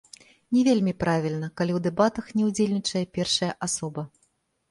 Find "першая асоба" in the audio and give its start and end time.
3.17-4.01